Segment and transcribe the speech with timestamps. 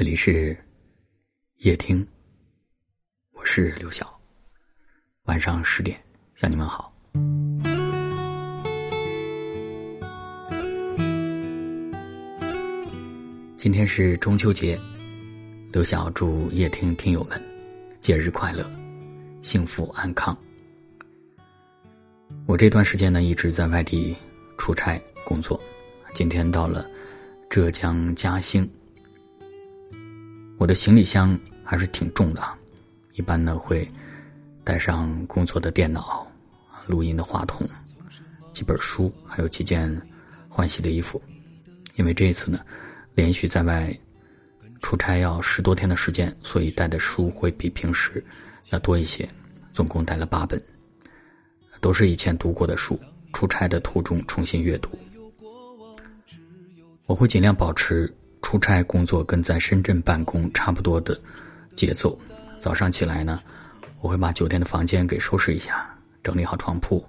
[0.00, 0.56] 这里是
[1.58, 2.08] 夜听，
[3.32, 4.18] 我是刘晓。
[5.24, 6.00] 晚上十点
[6.34, 6.90] 向你们好。
[13.58, 14.80] 今天是中秋节，
[15.70, 17.38] 刘晓祝夜听听友们
[18.00, 18.64] 节日快乐，
[19.42, 20.34] 幸福安康。
[22.46, 24.16] 我这段时间呢一直在外地
[24.56, 25.60] 出差工作，
[26.14, 26.88] 今天到了
[27.50, 28.66] 浙江嘉兴。
[30.60, 32.44] 我的行李箱还是挺重的，
[33.14, 33.90] 一般呢会
[34.62, 36.30] 带上工作的电脑、
[36.86, 37.66] 录音的话筒、
[38.52, 39.90] 几本书，还有几件
[40.50, 41.20] 换洗的衣服。
[41.96, 42.60] 因为这一次呢，
[43.14, 43.98] 连续在外
[44.82, 48.22] 出差要十多天的时间，所以带的书会比平时
[48.68, 49.26] 要多一些，
[49.72, 50.62] 总共带了八本，
[51.80, 53.00] 都是以前读过的书，
[53.32, 54.90] 出差的途中重新阅读。
[57.06, 58.14] 我会尽量保持。
[58.42, 61.18] 出差工作跟在深圳办公差不多的
[61.76, 62.18] 节奏。
[62.58, 63.42] 早上起来呢，
[64.00, 67.04] 我会把酒店的房间给收拾一下，整理好床铺，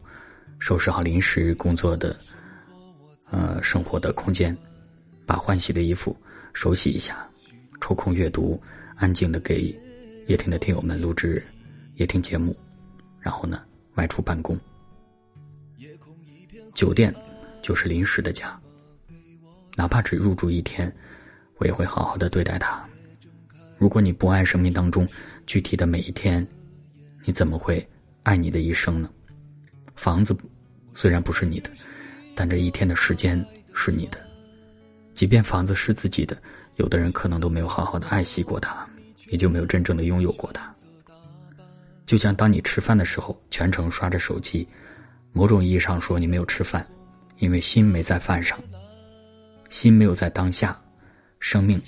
[0.59, 2.15] 收拾好临时工作的
[3.31, 4.55] 呃生活的空间，
[5.25, 6.15] 把换洗的衣服
[6.53, 7.27] 手洗一下，
[7.81, 8.61] 抽空阅读，
[8.95, 9.75] 安静的给
[10.27, 11.45] 夜听的听友们录制
[11.95, 12.55] 夜听节目，
[13.19, 13.61] 然后呢
[13.95, 14.57] 外出办公。
[16.73, 17.13] 酒店
[17.61, 18.57] 就是临时的家，
[19.75, 20.93] 哪怕只入住一天。
[21.61, 22.83] 我也会好好的对待他。
[23.77, 25.07] 如果你不爱生命当中
[25.45, 26.45] 具体的每一天，
[27.23, 27.87] 你怎么会
[28.23, 29.07] 爱你的一生呢？
[29.95, 30.35] 房子
[30.91, 31.69] 虽然不是你的，
[32.33, 33.45] 但这一天的时间
[33.75, 34.17] 是你的。
[35.13, 36.35] 即便房子是自己的，
[36.77, 38.83] 有的人可能都没有好好的爱惜过它，
[39.27, 40.73] 也就没有真正的拥有过它。
[42.07, 44.67] 就像当你吃饭的时候，全程刷着手机，
[45.31, 46.83] 某种意义上说你没有吃饭，
[47.37, 48.57] 因为心没在饭上，
[49.69, 50.75] 心没有在当下。
[51.41, 51.81] 生命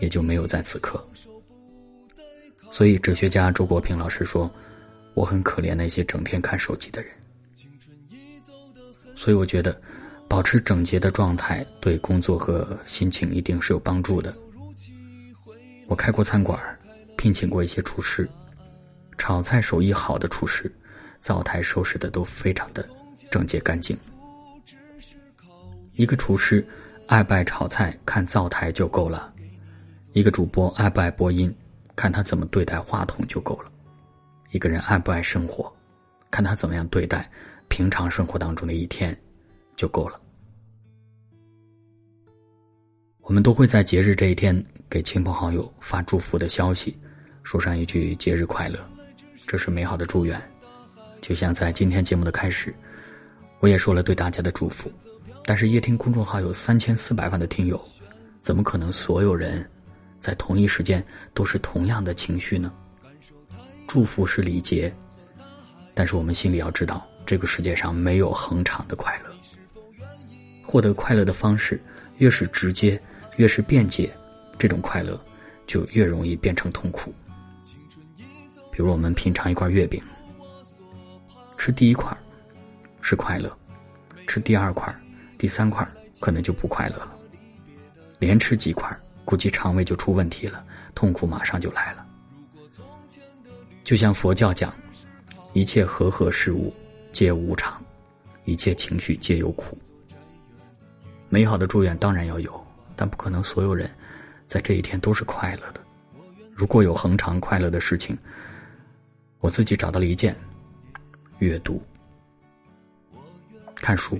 [0.00, 1.02] 也就没有在此刻，
[2.72, 4.50] 所以哲学家周国平老师说
[5.14, 7.10] ：“我很可怜那些整天看手机的人。”
[9.14, 9.80] 所以我觉得，
[10.28, 14.34] 保持整洁的状态对工作和心情一定是有帮助的。
[15.86, 16.60] 我开过餐馆，
[17.16, 18.28] 聘请过一些厨师，
[19.18, 20.70] 炒菜手艺好的厨师，
[21.20, 22.86] 灶台收拾的都非常的
[23.30, 23.96] 整洁干净。
[25.94, 26.66] 一个厨师。
[27.10, 29.32] 爱不爱炒菜，看灶台就够了；
[30.12, 31.52] 一个主播爱不爱播音，
[31.96, 33.68] 看他怎么对待话筒就够了；
[34.52, 35.72] 一个人爱不爱生活，
[36.30, 37.28] 看他怎么样对待
[37.66, 39.20] 平常生活当中的一天
[39.74, 40.20] 就够了。
[43.22, 46.96] 我们都会在节日这一天给亲朋好友发祝福的消息，
[47.42, 48.78] 说上一句“节日快乐”，
[49.48, 50.40] 这是美好的祝愿。
[51.20, 52.72] 就像在今天节目的开始，
[53.60, 54.90] 我也说了对大家的祝福。
[55.44, 57.80] 但是夜听公众号有三千四百万的听友，
[58.40, 59.68] 怎么可能所有人
[60.20, 61.04] 在同一时间
[61.34, 62.72] 都是同样的情绪呢？
[63.88, 64.94] 祝福是礼节，
[65.94, 69.30] 但是我们心里要知道，这个世界上没有恒长的快乐。
[70.62, 71.82] 获得快乐的方式
[72.18, 73.00] 越是直接，
[73.36, 74.08] 越是便捷，
[74.56, 75.20] 这种快乐
[75.66, 77.12] 就越容易变成痛苦。
[78.70, 80.00] 比如我们品尝一块月饼，
[81.58, 82.16] 吃第一块
[83.00, 83.56] 是快乐，
[84.26, 84.94] 吃第二块。
[85.38, 85.86] 第三块
[86.20, 87.12] 可能就不快乐了，
[88.18, 88.94] 连吃几块，
[89.24, 90.62] 估计肠胃就出问题了，
[90.94, 92.06] 痛苦马上就来了。
[93.82, 94.70] 就像佛教讲，
[95.54, 96.70] 一切和合事物
[97.10, 97.82] 皆无常，
[98.44, 99.78] 一切情绪皆有苦。
[101.30, 103.90] 美好的祝愿当然要有，但不可能所有人
[104.46, 105.80] 在这一天都是快乐的。
[106.54, 108.14] 如果有恒常快乐的事情，
[109.38, 110.36] 我自己找到了一件：
[111.38, 111.82] 阅读、
[113.80, 114.18] 看书。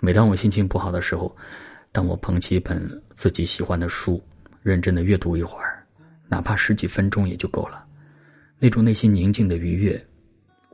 [0.00, 1.34] 每当我心情不好的时候，
[1.90, 4.22] 当我捧起一本自己喜欢的书，
[4.62, 5.84] 认真的阅读一会儿，
[6.28, 7.84] 哪怕十几分钟也就够了。
[8.58, 10.06] 那种内心宁静的愉悦，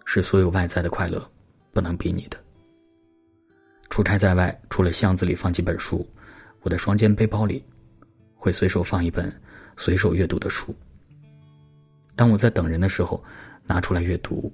[0.04, 1.26] 是所有外在的快乐
[1.72, 2.36] 不能比拟的。
[3.88, 6.06] 出差在外，除了箱子里放几本书，
[6.62, 7.64] 我的双肩背包里
[8.34, 9.32] 会随手放一本
[9.76, 10.74] 随手阅读的书。
[12.16, 13.22] 当我在等人的时候，
[13.66, 14.52] 拿出来阅读，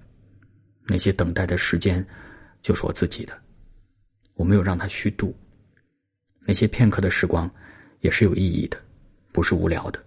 [0.85, 2.05] 那些等待的时间
[2.63, 3.41] 就是我自己的。
[4.35, 5.37] 我没有让他虚度，
[6.47, 7.51] 那些片刻的时光
[8.01, 8.83] 也是有意义的，
[9.33, 10.03] 不是无聊的。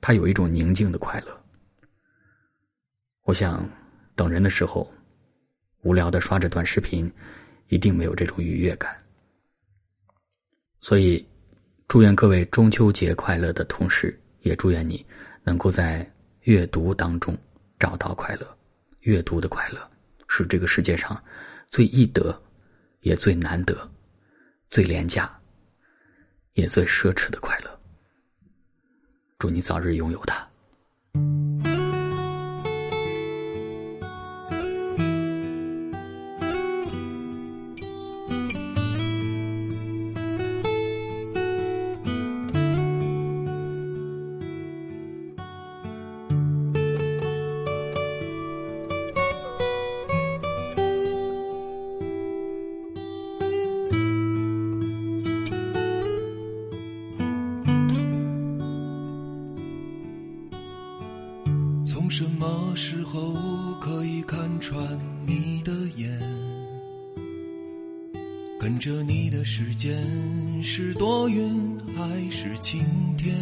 [0.00, 1.44] 他有一种宁静的快乐。
[3.22, 3.66] 我想，
[4.14, 4.92] 等人的时候，
[5.82, 7.10] 无聊的刷着短视频，
[7.68, 8.94] 一定没有这种愉悦感。
[10.80, 11.24] 所以，
[11.86, 15.06] 祝愿各位中秋节快乐的同时，也祝愿你
[15.44, 16.04] 能够在
[16.42, 17.38] 阅读当中
[17.78, 18.58] 找到快乐。
[19.00, 19.90] 阅读的快乐
[20.28, 21.22] 是这个世界上
[21.72, 22.42] 最易得。
[23.02, 23.90] 也最难得、
[24.70, 25.40] 最廉价、
[26.52, 27.80] 也最奢侈的快乐。
[29.38, 30.51] 祝你早日拥有它。
[61.92, 63.34] 从什么时候
[63.78, 64.82] 可以看穿
[65.26, 66.10] 你的眼？
[68.58, 69.92] 跟着你的时间
[70.62, 72.82] 是多云还是晴
[73.18, 73.36] 天？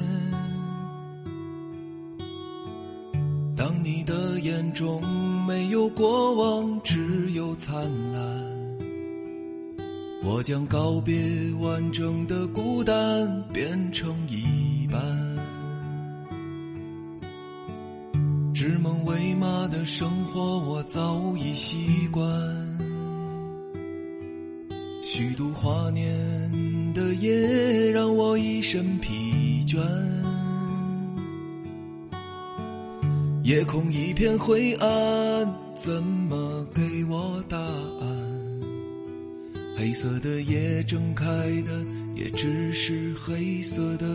[3.57, 5.01] 当你的眼中
[5.47, 7.73] 没有过往，只有灿
[8.13, 8.21] 烂，
[10.25, 11.15] 我将告别
[11.61, 15.20] 完整的孤单，变成一半。
[18.61, 22.23] 指梦为马的生活，我早已习惯。
[25.03, 29.79] 虚度华年的夜，让我一身疲倦。
[33.45, 38.61] 夜空一片灰暗，怎么给我答案？
[39.75, 41.25] 黑色的夜睁开
[41.63, 44.07] 的，也只是黑色的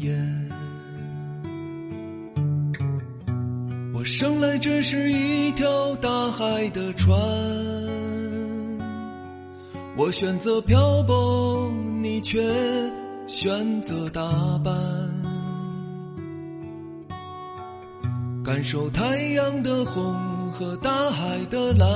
[0.00, 0.50] 眼。
[4.20, 7.18] 生来只是一条大海的船，
[9.96, 11.72] 我选择漂泊，
[12.02, 12.38] 你却
[13.26, 14.20] 选择打
[14.62, 14.76] 扮，
[18.44, 20.14] 感受太阳的红
[20.50, 21.88] 和大海的蓝，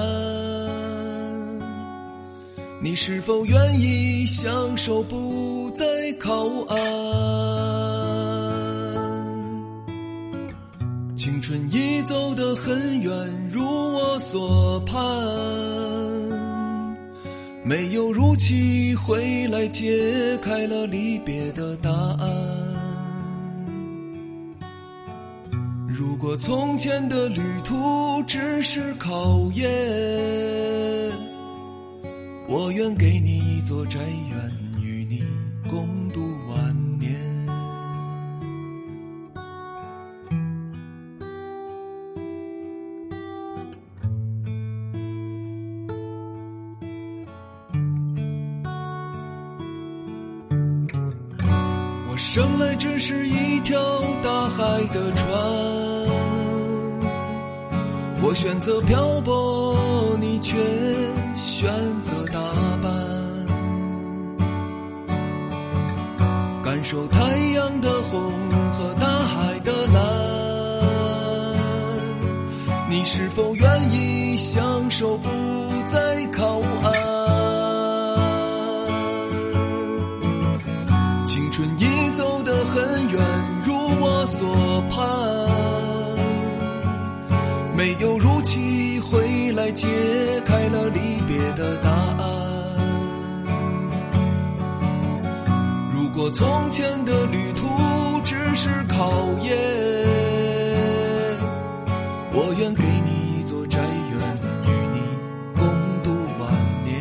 [2.81, 5.85] 你是否愿意享受不再
[6.19, 8.54] 靠岸？
[11.25, 13.11] 青春已走得很远，
[13.50, 15.00] 如我所盼，
[17.65, 22.29] 没有如期回来，揭开了离别的答案。
[25.88, 29.67] 如果从前的旅途只是考验，
[32.47, 34.38] 我愿给你一座宅院，
[34.79, 35.23] 与你
[35.71, 36.04] 共
[52.14, 53.76] 我生来只是一条
[54.22, 54.62] 大海
[54.93, 55.26] 的船，
[58.22, 60.55] 我选择漂泊，你却
[61.34, 61.69] 选
[62.02, 62.38] 择打
[62.81, 62.93] 扮，
[66.62, 67.19] 感受太
[67.56, 68.32] 阳的红
[68.70, 70.00] 和大海的蓝，
[72.88, 75.28] 你是否愿意享受不
[87.85, 89.87] 没有如期回来，揭
[90.47, 92.25] 开了离别的答案。
[95.93, 97.69] 如果从前的旅途
[98.25, 99.55] 只是考验，
[102.33, 104.19] 我愿给你一座宅院，
[104.64, 105.00] 与你
[105.55, 105.69] 共
[106.03, 106.50] 度晚
[106.87, 106.97] 年。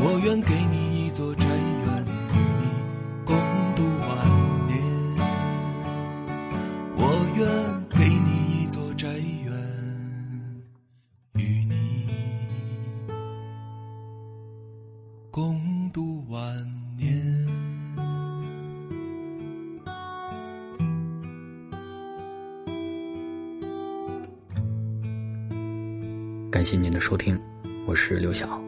[0.00, 0.77] 我愿给你
[26.50, 27.38] 感谢您的收听，
[27.84, 28.58] 我是刘晓，